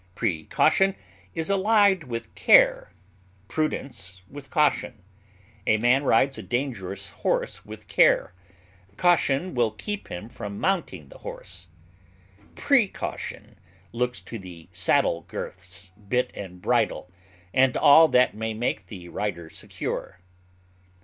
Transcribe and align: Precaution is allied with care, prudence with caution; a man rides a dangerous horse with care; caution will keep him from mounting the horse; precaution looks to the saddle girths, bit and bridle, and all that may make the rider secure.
Precaution 0.15 0.95
is 1.35 1.47
allied 1.51 2.05
with 2.05 2.33
care, 2.33 2.91
prudence 3.47 4.23
with 4.27 4.49
caution; 4.49 5.03
a 5.67 5.77
man 5.77 6.03
rides 6.03 6.39
a 6.39 6.41
dangerous 6.41 7.09
horse 7.11 7.63
with 7.65 7.87
care; 7.87 8.33
caution 8.97 9.53
will 9.53 9.69
keep 9.69 10.07
him 10.07 10.27
from 10.27 10.59
mounting 10.59 11.09
the 11.09 11.19
horse; 11.19 11.67
precaution 12.55 13.59
looks 13.91 14.21
to 14.21 14.39
the 14.39 14.67
saddle 14.71 15.21
girths, 15.27 15.91
bit 16.09 16.31
and 16.33 16.63
bridle, 16.63 17.11
and 17.53 17.77
all 17.77 18.07
that 18.07 18.33
may 18.33 18.55
make 18.55 18.87
the 18.87 19.07
rider 19.07 19.51
secure. 19.51 20.19